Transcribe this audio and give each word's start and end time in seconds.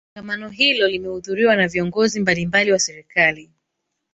kongamano 0.13 0.49
hilo 0.49 0.87
limehudhuriwa 0.87 1.55
na 1.55 1.67
viongozi 1.67 2.19
mbalimbali 2.19 2.71
wa 2.71 2.79
serikali 2.79 3.51